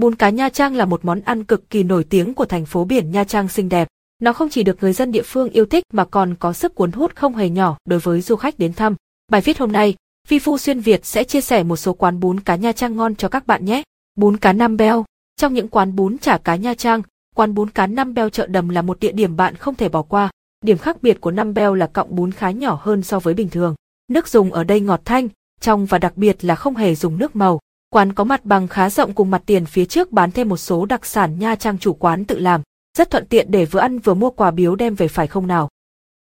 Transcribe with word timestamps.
Bún 0.00 0.14
cá 0.14 0.30
Nha 0.30 0.48
Trang 0.48 0.74
là 0.74 0.84
một 0.84 1.04
món 1.04 1.20
ăn 1.20 1.44
cực 1.44 1.70
kỳ 1.70 1.82
nổi 1.82 2.04
tiếng 2.04 2.34
của 2.34 2.44
thành 2.44 2.66
phố 2.66 2.84
biển 2.84 3.10
Nha 3.10 3.24
Trang 3.24 3.48
xinh 3.48 3.68
đẹp. 3.68 3.88
Nó 4.22 4.32
không 4.32 4.48
chỉ 4.48 4.62
được 4.62 4.76
người 4.80 4.92
dân 4.92 5.12
địa 5.12 5.22
phương 5.22 5.50
yêu 5.50 5.66
thích 5.66 5.84
mà 5.92 6.04
còn 6.04 6.34
có 6.34 6.52
sức 6.52 6.74
cuốn 6.74 6.92
hút 6.92 7.16
không 7.16 7.34
hề 7.34 7.48
nhỏ 7.48 7.76
đối 7.84 7.98
với 7.98 8.20
du 8.20 8.36
khách 8.36 8.58
đến 8.58 8.72
thăm. 8.72 8.94
Bài 9.32 9.40
viết 9.40 9.58
hôm 9.58 9.72
nay, 9.72 9.94
Vi 10.28 10.38
Phu 10.38 10.58
Xuyên 10.58 10.80
Việt 10.80 11.06
sẽ 11.06 11.24
chia 11.24 11.40
sẻ 11.40 11.62
một 11.62 11.76
số 11.76 11.92
quán 11.92 12.20
bún 12.20 12.40
cá 12.40 12.56
Nha 12.56 12.72
Trang 12.72 12.96
ngon 12.96 13.14
cho 13.14 13.28
các 13.28 13.46
bạn 13.46 13.64
nhé. 13.64 13.82
Bún 14.14 14.36
cá 14.36 14.52
Nam 14.52 14.76
Beo 14.76 15.04
Trong 15.36 15.54
những 15.54 15.68
quán 15.68 15.96
bún 15.96 16.18
chả 16.18 16.38
cá 16.38 16.56
Nha 16.56 16.74
Trang, 16.74 17.02
quán 17.34 17.54
bún 17.54 17.70
cá 17.70 17.86
Nam 17.86 18.14
Beo 18.14 18.30
chợ 18.30 18.46
đầm 18.46 18.68
là 18.68 18.82
một 18.82 19.00
địa 19.00 19.12
điểm 19.12 19.36
bạn 19.36 19.54
không 19.54 19.74
thể 19.74 19.88
bỏ 19.88 20.02
qua. 20.02 20.30
Điểm 20.64 20.78
khác 20.78 21.02
biệt 21.02 21.20
của 21.20 21.30
Nam 21.30 21.54
Beo 21.54 21.74
là 21.74 21.86
cọng 21.86 22.16
bún 22.16 22.32
khá 22.32 22.50
nhỏ 22.50 22.78
hơn 22.82 23.02
so 23.02 23.18
với 23.18 23.34
bình 23.34 23.48
thường. 23.48 23.74
Nước 24.08 24.28
dùng 24.28 24.52
ở 24.52 24.64
đây 24.64 24.80
ngọt 24.80 25.00
thanh, 25.04 25.28
trong 25.60 25.86
và 25.86 25.98
đặc 25.98 26.16
biệt 26.16 26.44
là 26.44 26.54
không 26.54 26.76
hề 26.76 26.94
dùng 26.94 27.18
nước 27.18 27.36
màu. 27.36 27.60
Quán 27.94 28.12
có 28.12 28.24
mặt 28.24 28.44
bằng 28.44 28.68
khá 28.68 28.90
rộng 28.90 29.12
cùng 29.12 29.30
mặt 29.30 29.42
tiền 29.46 29.66
phía 29.66 29.84
trước 29.84 30.12
bán 30.12 30.30
thêm 30.30 30.48
một 30.48 30.56
số 30.56 30.86
đặc 30.86 31.06
sản 31.06 31.38
Nha 31.38 31.54
Trang 31.54 31.78
chủ 31.78 31.92
quán 31.92 32.24
tự 32.24 32.38
làm, 32.38 32.62
rất 32.98 33.10
thuận 33.10 33.26
tiện 33.26 33.50
để 33.50 33.64
vừa 33.64 33.80
ăn 33.80 33.98
vừa 33.98 34.14
mua 34.14 34.30
quà 34.30 34.50
biếu 34.50 34.74
đem 34.74 34.94
về 34.94 35.08
phải 35.08 35.26
không 35.26 35.46
nào. 35.46 35.68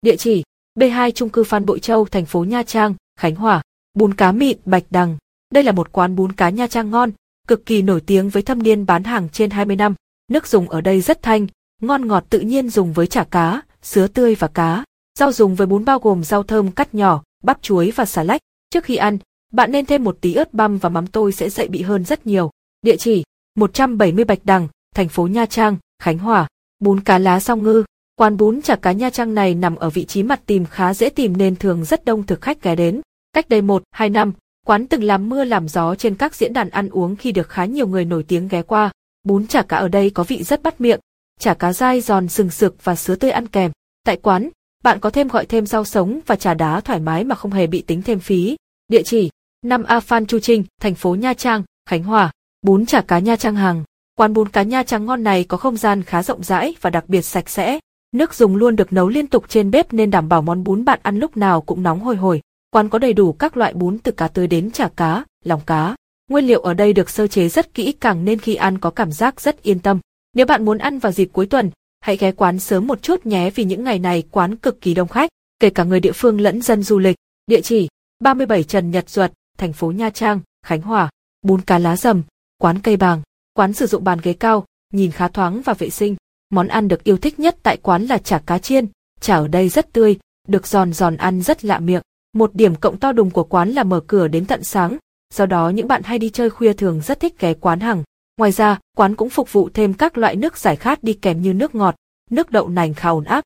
Địa 0.02 0.16
chỉ: 0.16 0.44
B2 0.80 1.12
trung 1.12 1.30
cư 1.30 1.44
Phan 1.44 1.66
Bội 1.66 1.80
Châu, 1.80 2.06
thành 2.06 2.26
phố 2.26 2.44
Nha 2.44 2.64
Trang, 2.64 2.96
Khánh 3.20 3.36
Hòa. 3.36 3.62
Bún 3.94 4.14
cá 4.14 4.32
mịn 4.32 4.58
Bạch 4.66 4.84
Đằng. 4.90 5.18
Đây 5.54 5.64
là 5.64 5.72
một 5.72 5.92
quán 5.92 6.16
bún 6.16 6.32
cá 6.32 6.50
Nha 6.50 6.68
Trang 6.68 6.92
ngon, 6.92 7.12
cực 7.48 7.66
kỳ 7.66 7.82
nổi 7.82 8.02
tiếng 8.02 8.30
với 8.30 8.44
thâm 8.44 8.64
niên 8.64 8.86
bán 8.86 9.04
hàng 9.04 9.30
trên 9.30 9.50
20 9.50 9.76
năm. 9.76 9.96
Nước 10.32 10.48
dùng 10.48 10.70
ở 10.70 10.82
đây 10.82 11.02
rất 11.02 11.22
thanh, 11.22 11.48
ngon 11.82 12.08
ngọt 12.08 12.26
tự 12.30 12.40
nhiên 12.40 12.70
dùng 12.70 12.94
với 12.94 13.08
chả 13.08 13.24
cá, 13.24 13.62
sứa 13.82 14.08
tươi 14.08 14.36
và 14.36 14.48
cá. 14.48 14.84
Rau 15.20 15.32
dùng 15.32 15.56
với 15.56 15.68
bún 15.68 15.86
bao 15.86 16.00
gồm 16.00 16.24
rau 16.24 16.44
thơm 16.44 16.72
cắt 16.72 16.94
nhỏ, 16.96 17.24
bắp 17.44 17.62
chuối 17.62 17.92
và 17.96 18.06
xà 18.06 18.24
lách. 18.24 18.42
Trước 18.70 18.84
khi 18.84 18.96
ăn, 18.96 19.18
bạn 19.54 19.72
nên 19.72 19.86
thêm 19.86 20.04
một 20.04 20.18
tí 20.22 20.34
ớt 20.34 20.54
băm 20.54 20.78
và 20.78 20.90
mắm 20.90 21.08
tôi 21.08 21.32
sẽ 21.32 21.50
dậy 21.50 21.68
bị 21.68 21.82
hơn 21.82 22.06
rất 22.06 22.28
nhiều. 22.28 22.52
Địa 22.82 22.98
chỉ: 22.98 23.24
170 23.56 24.26
Bạch 24.26 24.40
Đằng, 24.44 24.68
thành 24.96 25.10
phố 25.10 25.28
Nha 25.28 25.46
Trang, 25.46 25.78
Khánh 26.02 26.18
Hòa. 26.18 26.48
Bún 26.80 27.00
cá 27.00 27.18
lá 27.18 27.40
song 27.40 27.64
ngư. 27.64 27.84
Quán 28.16 28.38
bún 28.38 28.62
chả 28.62 28.76
cá 28.76 28.92
Nha 28.92 29.10
Trang 29.10 29.36
này 29.36 29.56
nằm 29.56 29.76
ở 29.76 29.90
vị 29.90 30.06
trí 30.06 30.24
mặt 30.24 30.42
tìm 30.46 30.66
khá 30.66 30.94
dễ 30.94 31.10
tìm 31.10 31.38
nên 31.38 31.56
thường 31.56 31.86
rất 31.86 32.06
đông 32.06 32.26
thực 32.26 32.42
khách 32.42 32.62
ghé 32.62 32.76
đến. 32.76 33.02
Cách 33.34 33.50
đây 33.50 33.62
1, 33.62 33.84
2 33.92 34.10
năm, 34.10 34.34
quán 34.66 34.88
từng 34.88 35.04
làm 35.04 35.30
mưa 35.30 35.44
làm 35.44 35.68
gió 35.68 35.96
trên 35.96 36.16
các 36.16 36.36
diễn 36.36 36.54
đàn 36.54 36.70
ăn 36.70 36.90
uống 36.90 37.16
khi 37.16 37.32
được 37.32 37.50
khá 37.50 37.66
nhiều 37.66 37.88
người 37.88 38.06
nổi 38.06 38.24
tiếng 38.24 38.48
ghé 38.48 38.62
qua. 38.62 38.92
Bún 39.24 39.48
chả 39.48 39.62
cá 39.62 39.78
ở 39.78 39.88
đây 39.88 40.10
có 40.10 40.24
vị 40.24 40.44
rất 40.44 40.64
bắt 40.64 40.82
miệng, 40.82 41.00
chả 41.40 41.54
cá 41.54 41.74
dai 41.74 42.02
giòn 42.02 42.28
sừng 42.28 42.50
sực 42.50 42.76
và 42.84 42.96
sứa 42.96 43.16
tươi 43.16 43.32
ăn 43.32 43.48
kèm. 43.48 43.72
Tại 44.04 44.18
quán, 44.18 44.50
bạn 44.84 45.00
có 45.00 45.10
thêm 45.10 45.28
gọi 45.28 45.46
thêm 45.46 45.66
rau 45.66 45.86
sống 45.86 46.20
và 46.26 46.36
trà 46.36 46.54
đá 46.54 46.82
thoải 46.82 47.00
mái 47.00 47.24
mà 47.24 47.36
không 47.36 47.52
hề 47.52 47.68
bị 47.68 47.82
tính 47.82 48.02
thêm 48.02 48.20
phí. 48.20 48.56
Địa 48.88 49.04
chỉ: 49.04 49.30
5 49.66 49.84
A 49.84 50.00
Phan 50.00 50.26
Chu 50.26 50.40
Trinh, 50.40 50.64
thành 50.82 50.96
phố 50.96 51.16
Nha 51.16 51.34
Trang, 51.34 51.64
Khánh 51.90 52.04
Hòa. 52.04 52.32
Bún 52.62 52.86
chả 52.86 53.02
cá 53.02 53.20
Nha 53.20 53.36
Trang 53.36 53.56
hàng. 53.56 53.84
Quán 54.16 54.34
bún 54.34 54.50
cá 54.50 54.62
Nha 54.62 54.84
Trang 54.84 55.06
ngon 55.06 55.24
này 55.24 55.44
có 55.44 55.58
không 55.58 55.78
gian 55.78 56.04
khá 56.04 56.24
rộng 56.24 56.44
rãi 56.44 56.76
và 56.82 56.90
đặc 56.90 57.10
biệt 57.10 57.22
sạch 57.22 57.50
sẽ. 57.50 57.80
Nước 58.12 58.34
dùng 58.34 58.56
luôn 58.56 58.76
được 58.76 58.94
nấu 58.94 59.10
liên 59.10 59.28
tục 59.28 59.46
trên 59.50 59.72
bếp 59.72 59.94
nên 59.94 60.12
đảm 60.12 60.30
bảo 60.30 60.42
món 60.42 60.64
bún 60.64 60.86
bạn 60.86 61.00
ăn 61.04 61.20
lúc 61.20 61.38
nào 61.38 61.62
cũng 61.62 61.84
nóng 61.84 62.00
hồi 62.00 62.16
hổi. 62.16 62.42
Quán 62.72 62.90
có 62.90 63.00
đầy 63.00 63.14
đủ 63.14 63.34
các 63.34 63.58
loại 63.58 63.74
bún 63.74 63.98
từ 63.98 64.12
cá 64.12 64.28
tươi 64.28 64.48
đến 64.48 64.72
chả 64.72 64.88
cá, 64.96 65.26
lòng 65.46 65.62
cá. 65.66 65.96
Nguyên 66.30 66.46
liệu 66.46 66.62
ở 66.62 66.74
đây 66.74 66.94
được 66.94 67.10
sơ 67.10 67.28
chế 67.28 67.50
rất 67.50 67.74
kỹ 67.74 67.92
càng 67.92 68.26
nên 68.26 68.40
khi 68.40 68.56
ăn 68.56 68.78
có 68.78 68.90
cảm 68.90 69.12
giác 69.12 69.42
rất 69.42 69.64
yên 69.64 69.80
tâm. 69.80 70.00
Nếu 70.34 70.46
bạn 70.46 70.66
muốn 70.66 70.78
ăn 70.78 71.00
vào 71.00 71.12
dịp 71.12 71.30
cuối 71.34 71.46
tuần, 71.46 71.72
hãy 72.02 72.18
ghé 72.18 72.32
quán 72.32 72.60
sớm 72.60 72.88
một 72.88 73.02
chút 73.02 73.26
nhé 73.26 73.50
vì 73.56 73.64
những 73.64 73.84
ngày 73.84 74.00
này 74.00 74.24
quán 74.32 74.56
cực 74.56 74.82
kỳ 74.82 74.94
đông 74.94 75.08
khách, 75.08 75.30
kể 75.60 75.70
cả 75.70 75.84
người 75.84 76.00
địa 76.00 76.12
phương 76.12 76.42
lẫn 76.42 76.62
dân 76.62 76.84
du 76.84 77.00
lịch. 77.00 77.16
Địa 77.48 77.62
chỉ: 77.62 77.88
37 78.24 78.64
Trần 78.64 78.92
Nhật 78.92 79.10
Duật, 79.10 79.34
thành 79.60 79.74
phố 79.74 79.92
Nha 79.92 80.10
Trang, 80.10 80.40
Khánh 80.66 80.82
Hòa. 80.82 81.10
Bún 81.42 81.62
cá 81.62 81.80
lá 81.80 81.98
rầm, 81.98 82.24
quán 82.58 82.82
cây 82.82 82.98
bàng. 82.98 83.22
Quán 83.54 83.74
sử 83.74 83.88
dụng 83.88 84.04
bàn 84.04 84.20
ghế 84.24 84.34
cao, 84.34 84.66
nhìn 84.94 85.12
khá 85.12 85.28
thoáng 85.28 85.62
và 85.62 85.74
vệ 85.74 85.90
sinh. 85.90 86.16
Món 86.50 86.68
ăn 86.68 86.88
được 86.88 87.04
yêu 87.04 87.18
thích 87.18 87.40
nhất 87.40 87.58
tại 87.64 87.78
quán 87.78 88.06
là 88.06 88.18
chả 88.18 88.40
cá 88.46 88.60
chiên, 88.60 88.86
chả 89.22 89.36
ở 89.36 89.48
đây 89.48 89.70
rất 89.70 89.94
tươi, 89.94 90.20
được 90.48 90.68
giòn 90.68 90.94
giòn 90.94 91.18
ăn 91.18 91.42
rất 91.42 91.66
lạ 91.66 91.80
miệng. 91.80 92.02
Một 92.34 92.56
điểm 92.56 92.76
cộng 92.76 93.00
to 93.00 93.12
đùng 93.12 93.32
của 93.32 93.44
quán 93.44 93.70
là 93.70 93.84
mở 93.84 94.02
cửa 94.08 94.28
đến 94.28 94.46
tận 94.46 94.64
sáng, 94.64 94.98
do 95.34 95.46
đó 95.46 95.70
những 95.70 95.88
bạn 95.88 96.04
hay 96.04 96.20
đi 96.20 96.30
chơi 96.30 96.50
khuya 96.50 96.74
thường 96.74 97.02
rất 97.02 97.20
thích 97.20 97.40
ghé 97.40 97.54
quán 97.54 97.80
hàng. 97.80 98.04
Ngoài 98.38 98.52
ra, 98.52 98.80
quán 98.98 99.16
cũng 99.16 99.30
phục 99.30 99.54
vụ 99.54 99.70
thêm 99.74 99.94
các 99.94 100.18
loại 100.18 100.36
nước 100.36 100.58
giải 100.58 100.76
khát 100.76 101.04
đi 101.04 101.14
kèm 101.14 101.42
như 101.42 101.54
nước 101.54 101.76
ngọt, 101.76 101.96
nước 102.30 102.52
đậu 102.52 102.70
nành 102.70 102.94
khá 102.94 103.10
ổn 103.10 103.24
áp. 103.24 103.44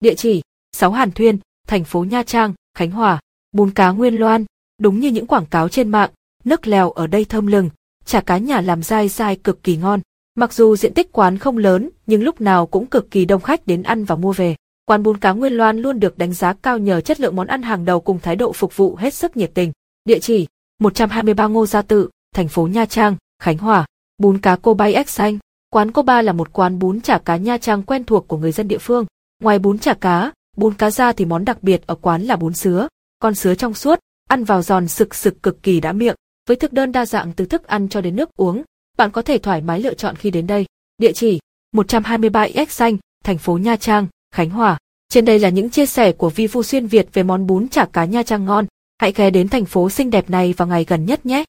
Địa 0.00 0.14
chỉ: 0.14 0.42
6 0.72 0.92
Hàn 0.92 1.10
Thuyên, 1.10 1.38
thành 1.66 1.84
phố 1.84 2.04
Nha 2.04 2.22
Trang, 2.22 2.54
Khánh 2.74 2.90
Hòa. 2.90 3.20
Bún 3.52 3.70
cá 3.70 3.90
Nguyên 3.90 4.14
Loan, 4.14 4.44
đúng 4.78 5.00
như 5.00 5.08
những 5.08 5.26
quảng 5.26 5.46
cáo 5.46 5.68
trên 5.68 5.88
mạng, 5.88 6.10
nước 6.44 6.66
lèo 6.66 6.90
ở 6.90 7.06
đây 7.06 7.24
thơm 7.24 7.46
lừng, 7.46 7.70
chả 8.04 8.20
cá 8.20 8.38
nhà 8.38 8.60
làm 8.60 8.82
dai 8.82 9.08
dai 9.08 9.36
cực 9.36 9.62
kỳ 9.62 9.76
ngon. 9.76 10.00
Mặc 10.34 10.52
dù 10.52 10.76
diện 10.76 10.94
tích 10.94 11.12
quán 11.12 11.38
không 11.38 11.58
lớn, 11.58 11.90
nhưng 12.06 12.22
lúc 12.22 12.40
nào 12.40 12.66
cũng 12.66 12.86
cực 12.86 13.10
kỳ 13.10 13.24
đông 13.24 13.42
khách 13.42 13.66
đến 13.66 13.82
ăn 13.82 14.04
và 14.04 14.16
mua 14.16 14.32
về. 14.32 14.56
Quán 14.84 15.02
bún 15.02 15.18
cá 15.18 15.32
Nguyên 15.32 15.52
Loan 15.52 15.78
luôn 15.78 16.00
được 16.00 16.18
đánh 16.18 16.32
giá 16.32 16.52
cao 16.52 16.78
nhờ 16.78 17.00
chất 17.00 17.20
lượng 17.20 17.36
món 17.36 17.46
ăn 17.46 17.62
hàng 17.62 17.84
đầu 17.84 18.00
cùng 18.00 18.18
thái 18.18 18.36
độ 18.36 18.52
phục 18.52 18.76
vụ 18.76 18.96
hết 18.96 19.14
sức 19.14 19.36
nhiệt 19.36 19.50
tình. 19.54 19.72
Địa 20.04 20.18
chỉ: 20.18 20.46
123 20.80 21.46
Ngô 21.46 21.66
Gia 21.66 21.82
Tự, 21.82 22.08
thành 22.34 22.48
phố 22.48 22.66
Nha 22.66 22.84
Trang, 22.84 23.16
Khánh 23.42 23.58
Hòa. 23.58 23.86
Bún 24.18 24.38
cá 24.38 24.56
cô 24.56 24.74
bay 24.74 25.04
X 25.06 25.10
xanh. 25.10 25.38
Quán 25.70 25.92
cô 25.92 26.02
ba 26.02 26.22
là 26.22 26.32
một 26.32 26.52
quán 26.52 26.78
bún 26.78 27.00
chả 27.00 27.18
cá 27.18 27.36
Nha 27.36 27.58
Trang 27.58 27.82
quen 27.82 28.04
thuộc 28.04 28.28
của 28.28 28.36
người 28.36 28.52
dân 28.52 28.68
địa 28.68 28.78
phương. 28.78 29.06
Ngoài 29.42 29.58
bún 29.58 29.78
chả 29.78 29.94
cá, 29.94 30.32
bún 30.56 30.74
cá 30.74 30.90
ra 30.90 31.12
thì 31.12 31.24
món 31.24 31.44
đặc 31.44 31.62
biệt 31.62 31.86
ở 31.86 31.94
quán 31.94 32.22
là 32.22 32.36
bún 32.36 32.54
sứa. 32.54 32.88
Con 33.18 33.34
sứa 33.34 33.54
trong 33.54 33.74
suốt, 33.74 33.98
ăn 34.28 34.44
vào 34.44 34.62
giòn 34.62 34.88
sực 34.88 35.14
sực 35.14 35.42
cực 35.42 35.62
kỳ 35.62 35.80
đã 35.80 35.92
miệng. 35.92 36.14
Với 36.48 36.56
thực 36.56 36.72
đơn 36.72 36.92
đa 36.92 37.06
dạng 37.06 37.32
từ 37.32 37.44
thức 37.44 37.66
ăn 37.66 37.88
cho 37.88 38.00
đến 38.00 38.16
nước 38.16 38.30
uống, 38.36 38.62
bạn 38.98 39.10
có 39.10 39.22
thể 39.22 39.38
thoải 39.38 39.60
mái 39.60 39.80
lựa 39.80 39.94
chọn 39.94 40.16
khi 40.16 40.30
đến 40.30 40.46
đây. 40.46 40.66
Địa 40.98 41.12
chỉ: 41.12 41.38
123 41.72 42.46
X 42.68 42.70
xanh, 42.70 42.96
thành 43.24 43.38
phố 43.38 43.58
Nha 43.58 43.76
Trang, 43.76 44.06
Khánh 44.34 44.50
Hòa. 44.50 44.78
Trên 45.08 45.24
đây 45.24 45.38
là 45.38 45.48
những 45.48 45.70
chia 45.70 45.86
sẻ 45.86 46.12
của 46.12 46.30
Vi 46.30 46.46
Phu 46.46 46.62
Xuyên 46.62 46.86
Việt 46.86 47.08
về 47.12 47.22
món 47.22 47.46
bún 47.46 47.68
chả 47.68 47.84
cá 47.84 48.04
Nha 48.04 48.22
Trang 48.22 48.44
ngon. 48.44 48.66
Hãy 48.98 49.12
ghé 49.12 49.30
đến 49.30 49.48
thành 49.48 49.64
phố 49.64 49.90
xinh 49.90 50.10
đẹp 50.10 50.30
này 50.30 50.54
vào 50.56 50.68
ngày 50.68 50.84
gần 50.88 51.06
nhất 51.06 51.26
nhé. 51.26 51.44